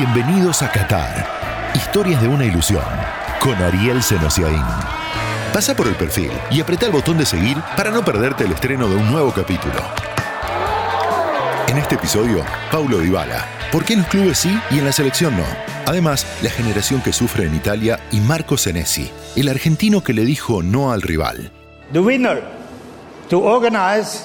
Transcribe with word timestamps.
Bienvenidos 0.00 0.62
a 0.62 0.72
Qatar. 0.72 1.26
Historias 1.74 2.22
de 2.22 2.28
una 2.28 2.46
ilusión. 2.46 2.82
Con 3.38 3.52
Ariel 3.56 4.02
Senosiaín. 4.02 4.64
Pasa 5.52 5.76
por 5.76 5.88
el 5.88 5.94
perfil 5.94 6.30
y 6.50 6.58
apreta 6.58 6.86
el 6.86 6.92
botón 6.92 7.18
de 7.18 7.26
seguir 7.26 7.58
para 7.76 7.90
no 7.90 8.02
perderte 8.02 8.44
el 8.44 8.52
estreno 8.52 8.88
de 8.88 8.94
un 8.96 9.12
nuevo 9.12 9.30
capítulo. 9.30 9.74
En 11.68 11.76
este 11.76 11.96
episodio, 11.96 12.42
Paulo 12.72 12.98
Dybala. 12.98 13.46
¿Por 13.70 13.84
qué 13.84 13.92
en 13.92 13.98
los 13.98 14.08
clubes 14.08 14.38
sí 14.38 14.58
y 14.70 14.78
en 14.78 14.86
la 14.86 14.92
selección 14.92 15.36
no? 15.36 15.44
Además, 15.84 16.26
la 16.42 16.48
generación 16.48 17.02
que 17.02 17.12
sufre 17.12 17.44
en 17.44 17.54
Italia 17.54 18.00
y 18.10 18.20
Marco 18.20 18.56
Senesi, 18.56 19.10
el 19.36 19.50
argentino 19.50 20.02
que 20.02 20.14
le 20.14 20.24
dijo 20.24 20.62
no 20.62 20.92
al 20.92 21.02
rival. 21.02 21.52
The 21.92 22.00
winner 22.00 22.42
to 23.28 23.38
organize 23.38 24.24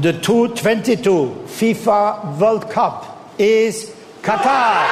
the 0.00 0.14
2022 0.14 1.44
FIFA 1.46 2.38
World 2.38 2.72
Cup 2.72 3.02
is 3.36 3.92
Qatar. 4.24 4.86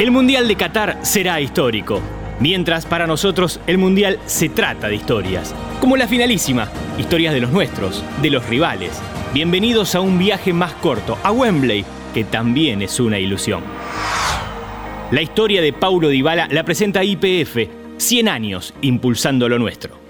El 0.00 0.10
Mundial 0.10 0.48
de 0.48 0.56
Qatar 0.56 0.98
será 1.02 1.40
histórico. 1.40 2.00
Mientras 2.40 2.84
para 2.84 3.06
nosotros 3.06 3.60
el 3.68 3.78
Mundial 3.78 4.18
se 4.26 4.48
trata 4.48 4.88
de 4.88 4.96
historias. 4.96 5.54
Como 5.80 5.96
la 5.96 6.08
finalísima, 6.08 6.68
historias 6.98 7.34
de 7.34 7.40
los 7.40 7.52
nuestros, 7.52 8.02
de 8.20 8.30
los 8.30 8.44
rivales. 8.48 9.00
Bienvenidos 9.32 9.94
a 9.94 10.00
un 10.00 10.18
viaje 10.18 10.52
más 10.52 10.72
corto, 10.72 11.16
a 11.22 11.30
Wembley, 11.30 11.84
que 12.12 12.24
también 12.24 12.82
es 12.82 12.98
una 12.98 13.20
ilusión. 13.20 13.62
La 15.12 15.22
historia 15.22 15.62
de 15.62 15.72
Paulo 15.72 16.08
Dybala 16.08 16.48
la 16.50 16.64
presenta 16.64 17.04
IPF, 17.04 17.68
100 17.96 18.28
años 18.28 18.74
impulsando 18.80 19.48
lo 19.48 19.60
nuestro. 19.60 20.01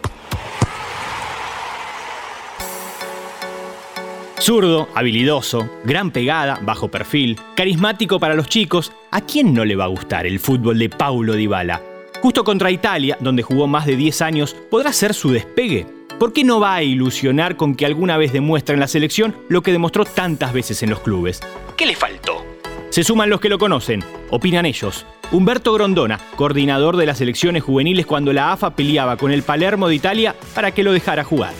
Zurdo, 4.42 4.88
habilidoso, 4.96 5.70
gran 5.84 6.10
pegada, 6.10 6.58
bajo 6.62 6.88
perfil, 6.88 7.38
carismático 7.54 8.18
para 8.18 8.34
los 8.34 8.48
chicos, 8.48 8.90
¿a 9.12 9.20
quién 9.20 9.54
no 9.54 9.64
le 9.64 9.76
va 9.76 9.84
a 9.84 9.86
gustar 9.86 10.26
el 10.26 10.40
fútbol 10.40 10.80
de 10.80 10.88
Paulo 10.88 11.34
Dybala? 11.34 11.80
Justo 12.20 12.42
contra 12.42 12.72
Italia, 12.72 13.16
donde 13.20 13.44
jugó 13.44 13.68
más 13.68 13.86
de 13.86 13.94
10 13.94 14.20
años, 14.20 14.56
¿podrá 14.68 14.92
ser 14.92 15.14
su 15.14 15.30
despegue? 15.30 15.86
¿Por 16.18 16.32
qué 16.32 16.42
no 16.42 16.58
va 16.58 16.74
a 16.74 16.82
ilusionar 16.82 17.56
con 17.56 17.76
que 17.76 17.86
alguna 17.86 18.16
vez 18.16 18.32
demuestre 18.32 18.74
en 18.74 18.80
la 18.80 18.88
selección 18.88 19.36
lo 19.48 19.62
que 19.62 19.70
demostró 19.70 20.04
tantas 20.04 20.52
veces 20.52 20.82
en 20.82 20.90
los 20.90 20.98
clubes? 20.98 21.40
¿Qué 21.76 21.86
le 21.86 21.94
faltó? 21.94 22.44
Se 22.90 23.04
suman 23.04 23.30
los 23.30 23.40
que 23.40 23.48
lo 23.48 23.58
conocen, 23.58 24.02
opinan 24.30 24.66
ellos. 24.66 25.06
Humberto 25.30 25.72
Grondona, 25.72 26.18
coordinador 26.34 26.96
de 26.96 27.06
las 27.06 27.18
selecciones 27.18 27.62
juveniles 27.62 28.06
cuando 28.06 28.32
la 28.32 28.50
AFA 28.50 28.74
peleaba 28.74 29.16
con 29.16 29.30
el 29.30 29.44
Palermo 29.44 29.86
de 29.86 29.94
Italia 29.94 30.34
para 30.52 30.72
que 30.72 30.82
lo 30.82 30.92
dejara 30.92 31.22
jugar. 31.22 31.54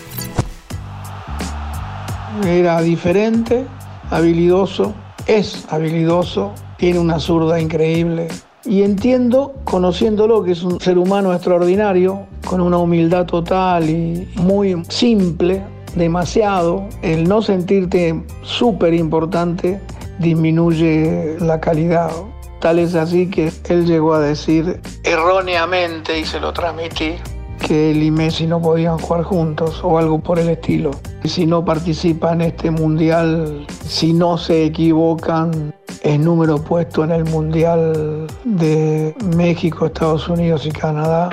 Era 2.46 2.80
diferente, 2.80 3.64
habilidoso, 4.10 4.94
es 5.26 5.66
habilidoso, 5.70 6.52
tiene 6.78 6.98
una 6.98 7.20
zurda 7.20 7.60
increíble. 7.60 8.28
Y 8.64 8.82
entiendo, 8.82 9.54
conociéndolo, 9.64 10.42
que 10.42 10.52
es 10.52 10.62
un 10.62 10.80
ser 10.80 10.98
humano 10.98 11.32
extraordinario, 11.32 12.26
con 12.46 12.60
una 12.60 12.78
humildad 12.78 13.26
total 13.26 13.90
y 13.90 14.28
muy 14.36 14.82
simple, 14.88 15.62
demasiado. 15.94 16.88
El 17.02 17.28
no 17.28 17.42
sentirte 17.42 18.22
súper 18.42 18.94
importante 18.94 19.80
disminuye 20.18 21.36
la 21.40 21.60
calidad. 21.60 22.10
Tal 22.60 22.78
es 22.78 22.94
así 22.94 23.28
que 23.28 23.52
él 23.68 23.86
llegó 23.86 24.14
a 24.14 24.20
decir 24.20 24.80
erróneamente, 25.02 26.18
y 26.18 26.24
se 26.24 26.38
lo 26.40 26.52
transmití, 26.52 27.14
que 27.66 27.90
él 27.90 28.02
y 28.02 28.10
Messi 28.10 28.46
no 28.46 28.60
podían 28.62 28.98
jugar 28.98 29.24
juntos 29.24 29.80
o 29.82 29.98
algo 29.98 30.20
por 30.20 30.38
el 30.38 30.48
estilo. 30.48 30.92
Si 31.24 31.46
no 31.46 31.64
participan 31.64 32.40
en 32.40 32.48
este 32.48 32.70
mundial, 32.70 33.64
si 33.86 34.12
no 34.12 34.36
se 34.36 34.64
equivocan, 34.64 35.72
es 36.02 36.18
número 36.18 36.62
puesto 36.62 37.04
en 37.04 37.12
el 37.12 37.24
mundial 37.24 38.26
de 38.44 39.14
México, 39.36 39.86
Estados 39.86 40.28
Unidos 40.28 40.66
y 40.66 40.70
Canadá. 40.70 41.30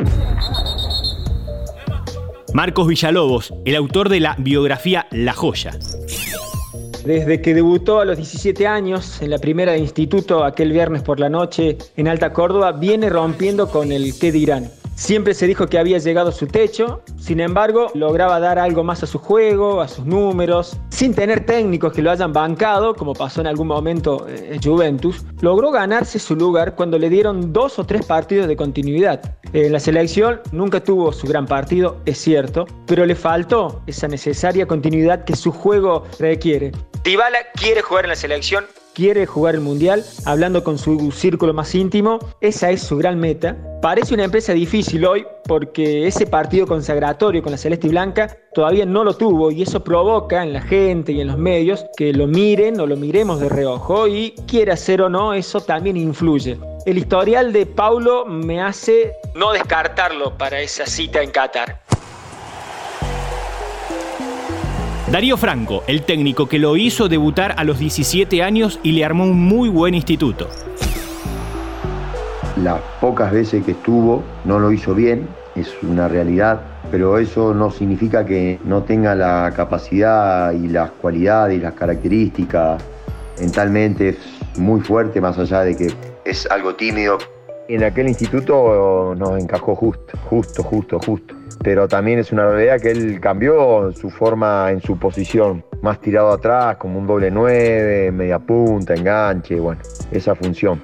Marcos 2.54 2.88
Villalobos, 2.88 3.54
el 3.66 3.76
autor 3.76 4.10
de 4.10 4.20
la 4.20 4.36
biografía 4.38 5.08
La 5.12 5.34
Joya. 5.34 5.72
Desde 7.04 7.42
que 7.42 7.54
debutó 7.54 8.00
a 8.00 8.06
los 8.06 8.18
17 8.18 8.68
años 8.68 9.22
en 9.22 9.32
la 9.32 9.40
primera 9.40 9.72
de 9.72 9.80
instituto 9.80 10.44
aquel 10.44 10.72
viernes 10.72 11.02
por 11.02 11.20
la 11.20 11.30
noche 11.30 11.78
en 11.96 12.08
Alta 12.08 12.32
Córdoba, 12.32 12.74
viene 12.74 13.10
rompiendo 13.10 13.70
con 13.70 13.92
el 13.92 14.18
qué 14.20 14.32
dirán. 14.32 14.70
Siempre 15.00 15.34
se 15.34 15.48
dijo 15.48 15.68
que 15.68 15.80
había 15.80 15.98
llegado 15.98 16.28
a 16.28 16.32
su 16.34 16.46
techo, 16.46 17.02
sin 17.18 17.40
embargo, 17.40 17.90
lograba 17.96 18.38
dar 18.42 18.60
algo 18.60 18.84
más 18.84 19.02
a 19.02 19.08
su 19.08 19.18
juego, 19.18 19.80
a 19.80 19.88
sus 19.88 20.06
números, 20.06 20.76
sin 20.90 21.16
tener 21.16 21.46
técnicos 21.46 21.94
que 21.94 22.02
lo 22.02 22.12
hayan 22.12 22.34
bancado, 22.34 22.94
como 22.94 23.14
pasó 23.14 23.40
en 23.40 23.48
algún 23.48 23.68
momento 23.68 24.28
en 24.28 24.62
Juventus, 24.62 25.24
logró 25.40 25.72
ganarse 25.72 26.20
su 26.20 26.36
lugar 26.36 26.76
cuando 26.76 27.00
le 27.00 27.10
dieron 27.10 27.54
dos 27.54 27.80
o 27.80 27.86
tres 27.86 28.06
partidos 28.06 28.50
de 28.50 28.58
continuidad. 28.58 29.38
En 29.54 29.72
la 29.72 29.80
selección 29.80 30.42
nunca 30.52 30.84
tuvo 30.84 31.14
su 31.14 31.28
gran 31.28 31.46
partido, 31.46 32.02
es 32.06 32.18
cierto, 32.18 32.68
pero 32.86 33.06
le 33.06 33.16
faltó 33.16 33.82
esa 33.88 34.10
necesaria 34.10 34.66
continuidad 34.66 35.24
que 35.24 35.38
su 35.38 35.54
juego 35.54 36.04
requiere. 36.20 36.74
Dybala 37.06 37.38
quiere 37.56 37.82
jugar 37.82 38.04
en 38.04 38.10
la 38.10 38.18
selección, 38.18 38.66
quiere 39.00 39.26
jugar 39.26 39.56
el 39.56 39.62
Mundial, 39.62 40.04
hablando 40.26 40.62
con 40.62 40.78
su 40.78 41.10
círculo 41.12 41.54
más 41.54 41.74
íntimo, 41.74 42.20
esa 42.42 42.70
es 42.70 42.82
su 42.82 42.98
gran 42.98 43.18
meta. 43.18 43.56
Parece 43.82 44.14
una 44.14 44.26
empresa 44.26 44.52
difícil 44.52 45.06
hoy 45.06 45.26
porque 45.46 46.06
ese 46.06 46.28
partido 46.28 46.68
consagratorio 46.68 47.42
con 47.42 47.54
la 47.54 47.58
Celeste 47.58 47.88
y 47.88 47.92
Blanca 47.92 48.36
todavía 48.54 48.86
no 48.86 49.06
lo 49.06 49.16
tuvo 49.16 49.52
y 49.52 49.62
eso 49.62 49.86
provoca 49.86 50.44
en 50.44 50.52
la 50.52 50.60
gente 50.60 51.14
y 51.14 51.22
en 51.22 51.28
los 51.28 51.38
medios 51.38 51.86
que 51.96 52.12
lo 52.12 52.28
miren 52.28 52.78
o 52.82 52.88
lo 52.88 52.98
miremos 52.98 53.40
de 53.40 53.48
reojo 53.48 54.10
y 54.10 54.32
quiera 54.48 54.76
ser 54.76 55.02
o 55.02 55.08
no, 55.08 55.34
eso 55.34 55.62
también 55.62 55.96
influye. 55.96 56.60
El 56.86 56.98
historial 56.98 57.54
de 57.54 57.66
Paulo 57.68 58.26
me 58.26 58.62
hace 58.62 59.14
no 59.34 59.54
descartarlo 59.54 60.38
para 60.38 60.60
esa 60.60 60.86
cita 60.86 61.22
en 61.22 61.32
Qatar. 61.32 61.80
Darío 65.12 65.38
Franco, 65.38 65.84
el 65.88 66.04
técnico 66.04 66.48
que 66.48 66.60
lo 66.60 66.78
hizo 66.78 67.10
debutar 67.10 67.56
a 67.58 67.64
los 67.64 67.80
17 67.80 68.44
años 68.44 68.80
y 68.84 68.92
le 68.92 69.04
armó 69.04 69.24
un 69.24 69.40
muy 69.40 69.68
buen 69.68 69.96
instituto. 69.96 70.48
Las 72.58 72.80
pocas 73.02 73.32
veces 73.32 73.66
que 73.66 73.72
estuvo 73.72 74.24
no 74.46 74.60
lo 74.60 74.72
hizo 74.72 74.94
bien, 74.94 75.28
es 75.56 75.74
una 75.82 76.08
realidad, 76.08 76.62
pero 76.92 77.18
eso 77.18 77.56
no 77.56 77.72
significa 77.72 78.24
que 78.24 78.60
no 78.64 78.84
tenga 78.84 79.16
la 79.16 79.52
capacidad 79.56 80.52
y 80.52 80.68
las 80.68 80.92
cualidades 80.92 81.58
y 81.58 81.62
las 81.62 81.74
características. 81.74 82.80
Mentalmente 83.40 84.10
es 84.10 84.60
muy 84.60 84.82
fuerte, 84.82 85.20
más 85.20 85.40
allá 85.40 85.62
de 85.62 85.76
que 85.76 85.92
es 86.24 86.46
algo 86.52 86.76
tímido. 86.76 87.18
En 87.68 87.84
aquel 87.84 88.10
instituto 88.10 89.16
nos 89.18 89.40
encajó 89.42 89.74
justo, 89.74 90.16
justo, 90.30 90.62
justo, 90.62 91.00
justo 91.00 91.39
pero 91.64 91.88
también 91.88 92.20
es 92.20 92.32
una 92.32 92.50
realidad 92.50 92.80
que 92.82 92.92
él 92.92 93.20
cambió 93.20 93.92
su 93.94 94.10
forma 94.10 94.72
en 94.72 94.82
su 94.82 94.98
posición, 94.98 95.64
más 95.82 96.00
tirado 96.00 96.32
atrás, 96.32 96.78
como 96.78 97.00
un 97.00 97.08
doble 97.08 97.32
nueve, 97.32 98.12
media 98.12 98.40
punta, 98.40 98.94
enganche, 98.94 99.60
bueno, 99.60 99.82
esa 100.12 100.36
función. 100.36 100.82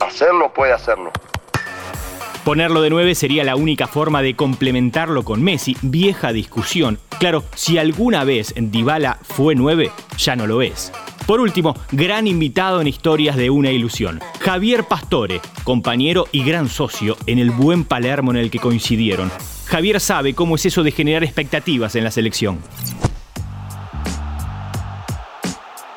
Hacerlo 0.00 0.52
puede 0.52 0.72
hacerlo. 0.72 1.10
Ponerlo 2.44 2.80
de 2.80 2.88
9 2.88 3.14
sería 3.14 3.44
la 3.44 3.56
única 3.56 3.86
forma 3.86 4.22
de 4.22 4.34
complementarlo 4.34 5.22
con 5.22 5.42
Messi, 5.42 5.76
vieja 5.82 6.32
discusión. 6.32 6.98
Claro, 7.18 7.44
si 7.54 7.76
alguna 7.76 8.24
vez 8.24 8.54
Dybala 8.56 9.18
fue 9.20 9.54
9, 9.54 9.90
ya 10.16 10.34
no 10.34 10.46
lo 10.46 10.62
es. 10.62 10.90
Por 11.26 11.40
último, 11.40 11.74
gran 11.92 12.26
invitado 12.26 12.80
en 12.80 12.86
Historias 12.86 13.36
de 13.36 13.50
una 13.50 13.70
Ilusión, 13.70 14.20
Javier 14.40 14.84
Pastore, 14.84 15.42
compañero 15.62 16.24
y 16.32 16.42
gran 16.42 16.70
socio 16.70 17.18
en 17.26 17.38
el 17.38 17.50
buen 17.50 17.84
Palermo 17.84 18.30
en 18.30 18.38
el 18.38 18.50
que 18.50 18.60
coincidieron. 18.60 19.30
Javier 19.68 20.00
sabe 20.00 20.32
cómo 20.32 20.54
es 20.54 20.64
eso 20.64 20.82
de 20.82 20.92
generar 20.92 21.22
expectativas 21.22 21.94
en 21.94 22.02
la 22.02 22.10
selección. 22.10 22.58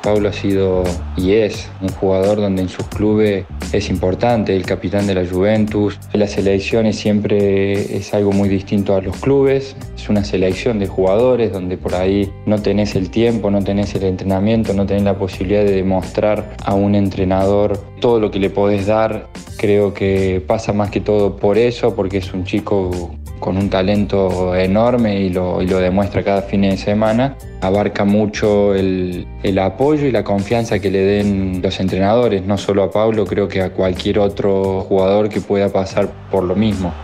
Pablo 0.02 0.28
ha 0.28 0.32
sido 0.34 0.84
y 1.16 1.32
es 1.32 1.70
un 1.80 1.88
jugador 1.88 2.36
donde 2.36 2.62
en 2.62 2.68
sus 2.68 2.86
clubes 2.88 3.46
es 3.72 3.88
importante, 3.88 4.54
el 4.54 4.66
capitán 4.66 5.06
de 5.06 5.14
la 5.14 5.26
Juventus. 5.26 5.98
La 6.12 6.26
selección 6.26 6.92
siempre 6.92 7.96
es 7.96 8.12
algo 8.12 8.32
muy 8.32 8.50
distinto 8.50 8.94
a 8.94 9.00
los 9.00 9.16
clubes, 9.16 9.74
es 9.96 10.08
una 10.10 10.22
selección 10.22 10.78
de 10.78 10.86
jugadores 10.86 11.50
donde 11.50 11.78
por 11.78 11.94
ahí 11.94 12.30
no 12.44 12.60
tenés 12.60 12.94
el 12.94 13.08
tiempo, 13.08 13.50
no 13.50 13.64
tenés 13.64 13.94
el 13.94 14.02
entrenamiento, 14.02 14.74
no 14.74 14.84
tenés 14.84 15.04
la 15.04 15.16
posibilidad 15.16 15.64
de 15.64 15.72
demostrar 15.72 16.56
a 16.62 16.74
un 16.74 16.94
entrenador 16.94 17.78
todo 18.02 18.20
lo 18.20 18.30
que 18.30 18.38
le 18.38 18.50
podés 18.50 18.86
dar. 18.86 19.30
Creo 19.56 19.94
que 19.94 20.44
pasa 20.46 20.74
más 20.74 20.90
que 20.90 21.00
todo 21.00 21.36
por 21.36 21.56
eso, 21.56 21.96
porque 21.96 22.18
es 22.18 22.34
un 22.34 22.44
chico 22.44 23.16
con 23.42 23.56
un 23.58 23.68
talento 23.68 24.54
enorme 24.54 25.20
y 25.20 25.28
lo, 25.28 25.58
demuestra 25.58 26.22
cada 26.22 26.42
fin 26.42 26.62
de 26.62 26.76
semana, 26.76 27.36
abarca 27.60 28.04
mucho 28.04 28.72
el, 28.74 29.26
el, 29.42 29.58
apoyo 29.58 30.06
y 30.06 30.12
la 30.12 30.22
confianza 30.22 30.78
que 30.78 30.90
le 30.92 31.00
den 31.00 31.60
los 31.60 31.80
entrenadores, 31.80 32.46
no 32.46 32.56
solo 32.56 32.84
a 32.84 32.90
Pablo, 32.92 33.26
creo 33.26 33.48
que 33.48 33.60
a 33.60 33.70
cualquier 33.70 34.20
otro 34.20 34.82
jugador 34.88 35.28
que 35.28 35.40
pueda 35.40 35.68
pasar 35.70 36.08
por 36.30 36.44
lo 36.44 36.54
mismo. 36.54 36.94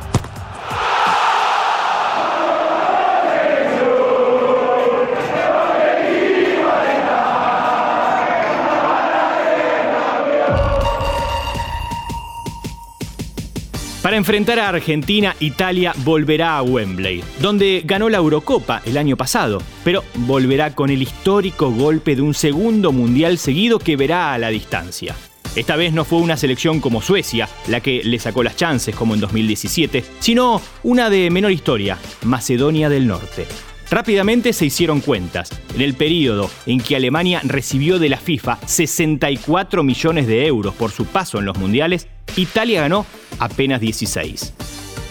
Enfrentar 14.19 14.59
a 14.59 14.69
Argentina, 14.69 15.35
Italia 15.41 15.95
volverá 15.99 16.59
a 16.59 16.63
Wembley, 16.63 17.23
donde 17.41 17.83
ganó 17.85 18.09
la 18.09 18.19
Eurocopa 18.19 18.83
el 18.85 18.99
año 18.99 19.17
pasado, 19.17 19.63
pero 19.85 20.05
volverá 20.15 20.75
con 20.75 20.91
el 20.91 21.01
histórico 21.01 21.71
golpe 21.71 22.17
de 22.17 22.23
un 22.23 22.35
segundo 22.35 22.93
mundial 22.93 23.39
seguido 23.39 23.79
que 23.79 23.97
verá 23.97 24.35
a 24.35 24.39
la 24.39 24.49
distancia. 24.49 25.15
Esta 25.57 25.77
vez 25.77 25.93
no 25.93 26.05
fue 26.05 26.19
una 26.19 26.37
selección 26.37 26.81
como 26.81 27.01
Suecia, 27.01 27.49
la 27.69 27.81
que 27.81 28.03
le 28.05 28.19
sacó 28.19 28.43
las 28.43 28.57
chances 28.57 28.95
como 28.95 29.15
en 29.15 29.21
2017, 29.21 30.05
sino 30.19 30.61
una 30.83 31.09
de 31.11 31.31
menor 31.31 31.53
historia, 31.53 31.97
Macedonia 32.25 32.89
del 32.89 33.07
Norte. 33.07 33.47
Rápidamente 33.91 34.53
se 34.53 34.67
hicieron 34.67 35.01
cuentas. 35.01 35.51
En 35.75 35.81
el 35.81 35.95
periodo 35.95 36.51
en 36.67 36.81
que 36.81 36.97
Alemania 36.97 37.41
recibió 37.43 37.99
de 37.99 38.11
la 38.11 38.19
FIFA 38.19 38.59
64 38.67 39.83
millones 39.83 40.27
de 40.27 40.47
euros 40.47 40.75
por 40.75 40.91
su 40.91 41.07
paso 41.07 41.39
en 41.39 41.47
los 41.47 41.57
mundiales, 41.57 42.07
Italia 42.37 42.83
ganó 42.83 43.07
apenas 43.39 43.81
16. 43.81 44.53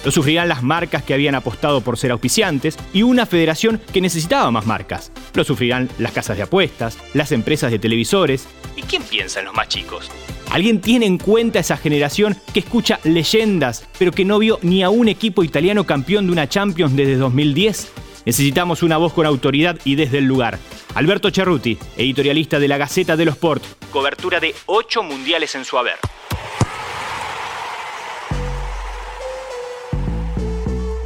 Lo 0.05 0.11
sufrirán 0.11 0.47
las 0.47 0.61
marcas 0.61 1.01
que 1.03 1.15
habían 1.15 1.33
apostado 1.33 1.81
por 1.81 1.97
ser 1.97 2.11
auspiciantes 2.11 2.77
y 2.93 3.01
una 3.01 3.25
federación 3.25 3.81
que 3.91 3.99
necesitaba 3.99 4.51
más 4.51 4.67
marcas. 4.67 5.11
Lo 5.33 5.43
sufrirán 5.43 5.89
las 5.97 6.11
casas 6.11 6.37
de 6.37 6.43
apuestas, 6.43 6.99
las 7.15 7.31
empresas 7.31 7.71
de 7.71 7.79
televisores. 7.79 8.47
¿Y 8.75 8.83
quién 8.83 9.01
piensa 9.01 9.39
en 9.39 9.45
los 9.45 9.55
más 9.55 9.69
chicos? 9.69 10.09
¿Alguien 10.51 10.81
tiene 10.81 11.07
en 11.07 11.17
cuenta 11.17 11.59
esa 11.59 11.77
generación 11.77 12.37
que 12.53 12.59
escucha 12.59 12.99
leyendas, 13.03 13.85
pero 13.97 14.11
que 14.11 14.23
no 14.23 14.37
vio 14.37 14.59
ni 14.61 14.83
a 14.83 14.89
un 14.89 15.07
equipo 15.07 15.43
italiano 15.43 15.85
campeón 15.85 16.27
de 16.27 16.31
una 16.31 16.47
Champions 16.47 16.95
desde 16.95 17.17
2010? 17.17 17.91
Necesitamos 18.27 18.83
una 18.83 18.97
voz 18.97 19.13
con 19.13 19.25
autoridad 19.25 19.77
y 19.85 19.95
desde 19.95 20.17
el 20.17 20.25
lugar. 20.25 20.59
Alberto 20.95 21.31
Cerruti, 21.31 21.79
editorialista 21.95 22.59
de 22.59 22.67
la 22.67 22.77
Gaceta 22.77 23.15
de 23.15 23.23
los 23.23 23.35
Sport, 23.35 23.63
cobertura 23.89 24.41
de 24.41 24.53
ocho 24.65 25.01
mundiales 25.01 25.55
en 25.55 25.63
su 25.63 25.77
haber. 25.77 25.95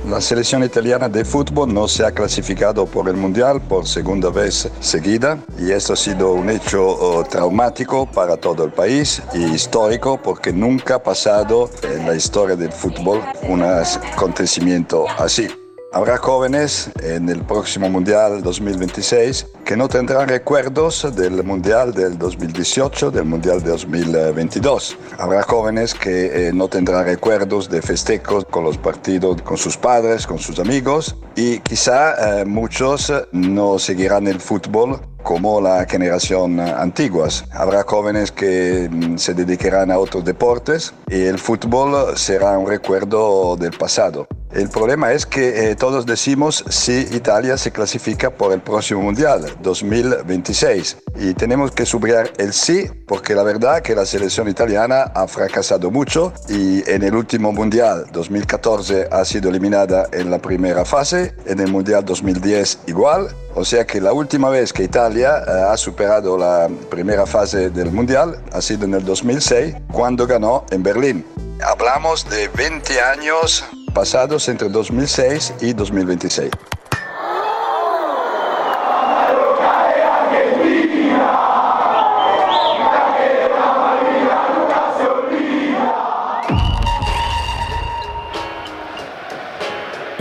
La 0.09 0.19
selección 0.19 0.63
italiana 0.63 1.09
de 1.09 1.23
fútbol 1.23 1.71
no 1.71 1.87
se 1.87 2.03
ha 2.03 2.11
clasificado 2.11 2.87
por 2.87 3.07
el 3.07 3.17
Mundial 3.17 3.61
por 3.61 3.85
segunda 3.85 4.31
vez 4.31 4.71
seguida 4.79 5.37
y 5.59 5.69
esto 5.69 5.93
ha 5.93 5.97
sido 5.97 6.33
un 6.33 6.49
hecho 6.49 6.83
oh, 6.83 7.23
traumático 7.23 8.11
para 8.11 8.35
todo 8.35 8.65
el 8.65 8.71
país 8.71 9.21
y 9.35 9.43
histórico 9.43 10.19
porque 10.19 10.51
nunca 10.51 10.95
ha 10.95 11.03
pasado 11.03 11.69
en 11.83 12.07
la 12.07 12.15
historia 12.15 12.55
del 12.55 12.71
fútbol 12.71 13.21
un 13.43 13.61
acontecimiento 13.61 15.05
así. 15.19 15.47
Habrá 15.93 16.15
jóvenes 16.15 16.89
en 17.03 17.27
el 17.27 17.43
próximo 17.43 17.89
Mundial 17.89 18.41
2026 18.41 19.45
que 19.65 19.75
no 19.75 19.89
tendrán 19.89 20.29
recuerdos 20.29 21.05
del 21.13 21.43
Mundial 21.43 21.93
del 21.93 22.17
2018, 22.17 23.11
del 23.11 23.25
Mundial 23.25 23.61
de 23.61 23.71
2022. 23.71 24.97
Habrá 25.17 25.43
jóvenes 25.43 25.93
que 25.93 26.47
eh, 26.47 26.53
no 26.53 26.69
tendrán 26.69 27.03
recuerdos 27.03 27.69
de 27.69 27.81
festejos 27.81 28.45
con 28.45 28.63
los 28.63 28.77
partidos, 28.77 29.41
con 29.41 29.57
sus 29.57 29.75
padres, 29.75 30.25
con 30.25 30.39
sus 30.39 30.59
amigos 30.59 31.17
y 31.35 31.59
quizá 31.59 32.39
eh, 32.39 32.45
muchos 32.45 33.11
no 33.33 33.77
seguirán 33.77 34.27
el 34.27 34.39
fútbol 34.39 35.01
como 35.23 35.59
la 35.59 35.85
generación 35.89 36.61
antigua. 36.61 37.27
Habrá 37.51 37.83
jóvenes 37.83 38.31
que 38.31 38.87
mm, 38.89 39.17
se 39.17 39.33
dedicarán 39.33 39.91
a 39.91 39.97
otros 39.97 40.23
deportes 40.23 40.93
y 41.09 41.23
el 41.23 41.37
fútbol 41.37 42.17
será 42.17 42.57
un 42.57 42.67
recuerdo 42.69 43.57
del 43.57 43.73
pasado. 43.73 44.25
El 44.53 44.67
problema 44.67 45.13
es 45.13 45.25
que 45.25 45.71
eh, 45.71 45.75
todos 45.75 46.05
decimos 46.05 46.65
si 46.69 47.07
Italia 47.11 47.57
se 47.57 47.71
clasifica 47.71 48.29
por 48.29 48.51
el 48.51 48.61
próximo 48.61 49.01
Mundial 49.01 49.45
2026 49.61 50.97
y 51.15 51.33
tenemos 51.33 51.71
que 51.71 51.85
subrayar 51.85 52.33
el 52.37 52.51
sí 52.51 52.85
porque 53.07 53.33
la 53.33 53.43
verdad 53.43 53.81
que 53.81 53.95
la 53.95 54.05
selección 54.05 54.49
italiana 54.49 55.03
ha 55.15 55.25
fracasado 55.27 55.89
mucho 55.89 56.33
y 56.49 56.87
en 56.89 57.03
el 57.03 57.15
último 57.15 57.53
Mundial 57.53 58.07
2014 58.11 59.07
ha 59.09 59.23
sido 59.23 59.49
eliminada 59.49 60.09
en 60.11 60.29
la 60.29 60.39
primera 60.39 60.83
fase, 60.83 61.33
en 61.45 61.61
el 61.61 61.71
Mundial 61.71 62.03
2010 62.03 62.79
igual, 62.87 63.29
o 63.55 63.63
sea 63.63 63.85
que 63.87 64.01
la 64.01 64.11
última 64.11 64.49
vez 64.49 64.73
que 64.73 64.83
Italia 64.83 65.43
eh, 65.47 65.51
ha 65.69 65.77
superado 65.77 66.37
la 66.37 66.69
primera 66.89 67.25
fase 67.25 67.69
del 67.69 67.89
Mundial 67.89 68.37
ha 68.51 68.61
sido 68.61 68.83
en 68.83 68.95
el 68.95 69.05
2006 69.05 69.75
cuando 69.93 70.27
ganó 70.27 70.65
en 70.71 70.83
Berlín. 70.83 71.25
Hablamos 71.63 72.29
de 72.29 72.49
20 72.49 72.99
años 73.01 73.63
pasados 73.93 74.47
entre 74.49 74.69
2006 74.69 75.53
y 75.61 75.73
2026. 75.73 76.51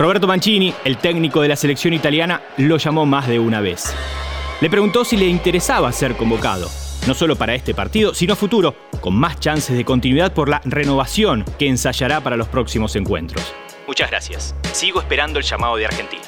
Roberto 0.01 0.25
Mancini, 0.25 0.73
el 0.83 0.97
técnico 0.97 1.43
de 1.43 1.47
la 1.47 1.55
selección 1.55 1.93
italiana, 1.93 2.41
lo 2.57 2.77
llamó 2.77 3.05
más 3.05 3.27
de 3.27 3.37
una 3.37 3.61
vez. 3.61 3.93
Le 4.59 4.67
preguntó 4.67 5.05
si 5.05 5.15
le 5.15 5.27
interesaba 5.27 5.91
ser 5.91 6.17
convocado, 6.17 6.69
no 7.05 7.13
solo 7.13 7.35
para 7.35 7.53
este 7.53 7.75
partido, 7.75 8.15
sino 8.15 8.35
futuro, 8.35 8.73
con 9.01 9.15
más 9.15 9.39
chances 9.39 9.75
de 9.75 9.83
continuidad 9.83 10.33
por 10.33 10.47
la 10.47 10.61
renovación 10.63 11.43
que 11.59 11.67
ensayará 11.67 12.21
para 12.21 12.37
los 12.37 12.47
próximos 12.47 12.95
encuentros. 12.95 13.53
Muchas 13.87 14.09
gracias. 14.09 14.55
Sigo 14.71 15.01
esperando 15.01 15.39
el 15.39 15.45
llamado 15.45 15.75
de 15.75 15.85
Argentina. 15.85 16.23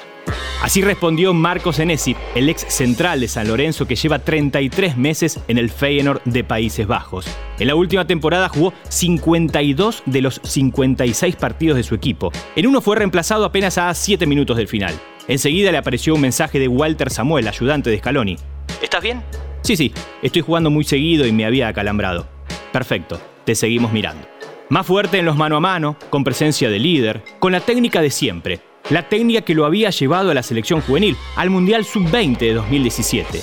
Así 0.62 0.82
respondió 0.82 1.34
Marcos 1.34 1.80
Enesi, 1.80 2.16
el 2.36 2.48
ex 2.48 2.62
central 2.70 3.20
de 3.20 3.28
San 3.28 3.50
Lorenzo 3.50 3.86
que 3.86 3.98
lleva 3.98 4.20
33 4.20 4.96
meses 4.96 5.40
en 5.50 5.58
el 5.58 5.70
Feyenoord 5.70 6.24
de 6.24 6.46
Países 6.46 6.88
Bajos. 6.88 7.26
En 7.60 7.68
la 7.68 7.76
última 7.76 8.08
temporada 8.08 8.48
jugó 8.48 8.74
52 8.88 10.04
de 10.06 10.22
los 10.22 10.40
56 10.42 11.36
partidos 11.36 11.76
de 11.76 11.84
su 11.84 11.96
equipo. 11.96 12.32
En 12.56 12.68
uno 12.68 12.80
fue 12.80 12.96
reemplazado 12.96 13.44
apenas 13.44 13.78
a 13.78 13.94
7 13.94 14.26
minutos 14.26 14.56
del 14.56 14.70
final. 14.70 14.94
Enseguida 15.28 15.72
le 15.72 15.78
apareció 15.78 16.16
un 16.16 16.22
mensaje 16.22 16.60
de 16.60 16.70
Walter 16.70 17.10
Samuel, 17.10 17.48
ayudante 17.48 17.90
de 17.90 17.98
Scaloni. 17.98 18.38
¿Estás 18.82 19.04
bien? 19.04 19.22
Sí, 19.64 19.76
sí, 19.76 19.94
estoy 20.22 20.42
jugando 20.42 20.70
muy 20.70 20.86
seguido 20.86 21.28
y 21.28 21.34
me 21.34 21.46
había 21.46 21.68
acalambrado. 21.68 22.33
Perfecto, 22.74 23.22
te 23.46 23.54
seguimos 23.54 23.94
mirando. 23.94 24.28
Más 24.70 24.88
fuerte 24.88 25.20
en 25.20 25.26
los 25.26 25.38
mano 25.38 25.56
a 25.56 25.60
mano, 25.60 25.96
con 26.10 26.24
presencia 26.24 26.72
de 26.72 26.80
líder, 26.80 27.22
con 27.38 27.52
la 27.52 27.60
técnica 27.60 28.02
de 28.02 28.10
siempre, 28.10 28.62
la 28.90 29.08
técnica 29.08 29.42
que 29.42 29.54
lo 29.54 29.66
había 29.66 29.92
llevado 29.92 30.32
a 30.32 30.34
la 30.34 30.42
selección 30.42 30.82
juvenil, 30.82 31.16
al 31.36 31.52
Mundial 31.52 31.86
Sub-20 31.86 32.40
de 32.40 32.54
2017. 32.56 33.42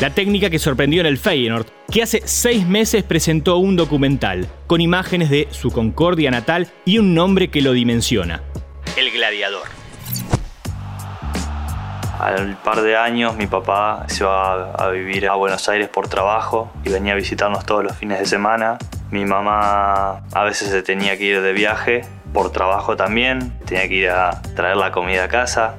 La 0.00 0.14
técnica 0.14 0.48
que 0.48 0.60
sorprendió 0.60 1.00
en 1.00 1.08
el 1.08 1.18
Feyenoord, 1.18 1.66
que 1.90 2.02
hace 2.04 2.22
seis 2.24 2.64
meses 2.64 3.02
presentó 3.02 3.56
un 3.56 3.74
documental 3.74 4.46
con 4.68 4.80
imágenes 4.80 5.28
de 5.28 5.48
su 5.50 5.72
Concordia 5.72 6.30
natal 6.30 6.68
y 6.84 6.98
un 6.98 7.14
nombre 7.14 7.48
que 7.48 7.62
lo 7.62 7.72
dimensiona: 7.72 8.44
El 8.96 9.10
Gladiador. 9.10 9.77
Al 12.18 12.56
par 12.56 12.82
de 12.82 12.96
años 12.96 13.36
mi 13.36 13.46
papá 13.46 14.04
se 14.08 14.24
va 14.24 14.72
a 14.72 14.88
vivir 14.88 15.28
a 15.28 15.34
Buenos 15.34 15.68
Aires 15.68 15.88
por 15.88 16.08
trabajo 16.08 16.70
y 16.84 16.90
venía 16.90 17.12
a 17.12 17.16
visitarnos 17.16 17.64
todos 17.64 17.84
los 17.84 17.96
fines 17.96 18.18
de 18.18 18.26
semana. 18.26 18.78
Mi 19.10 19.24
mamá 19.24 20.22
a 20.32 20.44
veces 20.44 20.70
se 20.70 20.82
tenía 20.82 21.16
que 21.16 21.24
ir 21.24 21.40
de 21.40 21.52
viaje 21.52 22.02
por 22.32 22.50
trabajo 22.50 22.96
también, 22.96 23.56
tenía 23.64 23.88
que 23.88 23.94
ir 23.94 24.10
a 24.10 24.42
traer 24.56 24.76
la 24.76 24.90
comida 24.90 25.24
a 25.24 25.28
casa. 25.28 25.76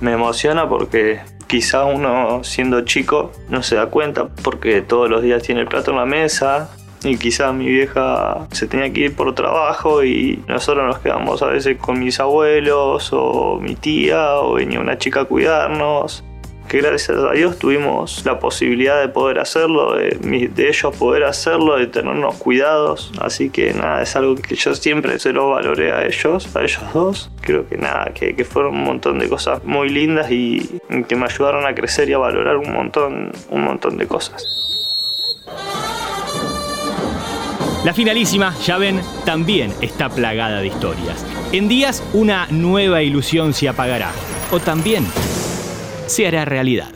Me 0.00 0.12
emociona 0.12 0.68
porque 0.68 1.20
quizá 1.48 1.84
uno 1.84 2.44
siendo 2.44 2.82
chico 2.82 3.32
no 3.48 3.64
se 3.64 3.74
da 3.74 3.86
cuenta 3.86 4.28
porque 4.44 4.82
todos 4.82 5.10
los 5.10 5.22
días 5.22 5.42
tiene 5.42 5.62
el 5.62 5.66
plato 5.66 5.90
en 5.90 5.96
la 5.96 6.06
mesa 6.06 6.70
y 7.02 7.16
quizá 7.16 7.52
mi 7.52 7.66
vieja 7.66 8.46
se 8.52 8.66
tenía 8.66 8.92
que 8.92 9.00
ir 9.00 9.16
por 9.16 9.34
trabajo 9.34 10.04
y 10.04 10.42
nosotros 10.46 10.86
nos 10.86 10.98
quedamos 10.98 11.42
a 11.42 11.46
veces 11.46 11.78
con 11.78 11.98
mis 11.98 12.20
abuelos 12.20 13.10
o 13.12 13.58
mi 13.60 13.74
tía 13.74 14.36
o 14.36 14.54
venía 14.54 14.80
una 14.80 14.98
chica 14.98 15.22
a 15.22 15.24
cuidarnos 15.24 16.24
que 16.70 16.80
gracias 16.80 17.18
a 17.18 17.32
Dios 17.32 17.58
tuvimos 17.58 18.24
la 18.24 18.38
posibilidad 18.38 19.00
de 19.00 19.08
poder 19.08 19.40
hacerlo, 19.40 19.96
de, 19.96 20.50
ellos 20.56 20.96
poder 20.96 21.24
hacerlo, 21.24 21.76
de 21.76 21.88
tenernos 21.88 22.36
cuidados. 22.36 23.12
Así 23.20 23.50
que 23.50 23.74
nada, 23.74 24.02
es 24.02 24.14
algo 24.14 24.36
que 24.36 24.54
yo 24.54 24.72
siempre 24.76 25.18
se 25.18 25.32
lo 25.32 25.50
valoré 25.50 25.90
a 25.90 26.06
ellos, 26.06 26.54
a 26.54 26.62
ellos 26.62 26.80
dos. 26.94 27.32
Creo 27.40 27.68
que 27.68 27.76
nada, 27.76 28.12
que, 28.14 28.36
que 28.36 28.44
fueron 28.44 28.76
un 28.76 28.84
montón 28.84 29.18
de 29.18 29.28
cosas 29.28 29.64
muy 29.64 29.88
lindas 29.88 30.30
y 30.30 30.80
que 31.08 31.16
me 31.16 31.24
ayudaron 31.24 31.66
a 31.66 31.74
crecer 31.74 32.08
y 32.08 32.12
a 32.12 32.18
valorar 32.18 32.56
un 32.56 32.72
montón, 32.72 33.32
un 33.50 33.64
montón 33.64 33.98
de 33.98 34.06
cosas. 34.06 34.70
La 37.82 37.94
finalísima, 37.94 38.54
ya 38.58 38.76
ven, 38.76 39.00
también 39.24 39.72
está 39.80 40.10
plagada 40.10 40.60
de 40.60 40.66
historias. 40.66 41.24
En 41.50 41.66
días 41.66 42.02
una 42.12 42.46
nueva 42.50 43.02
ilusión 43.02 43.54
se 43.54 43.70
apagará. 43.70 44.12
O 44.50 44.60
también 44.60 45.06
se 46.06 46.26
hará 46.26 46.44
realidad. 46.44 46.88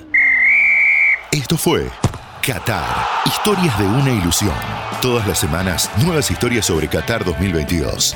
Esto 1.32 1.56
fue 1.56 1.88
Qatar, 2.46 2.84
historias 3.24 3.78
de 3.78 3.86
una 3.86 4.12
ilusión. 4.12 4.52
Todas 5.00 5.26
las 5.26 5.38
semanas, 5.38 5.90
nuevas 6.04 6.30
historias 6.30 6.66
sobre 6.66 6.86
Qatar 6.86 7.24
2022. 7.24 8.14